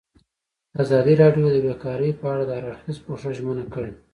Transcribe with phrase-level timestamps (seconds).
[0.81, 3.91] ازادي راډیو د بیکاري په اړه د هر اړخیز پوښښ ژمنه کړې.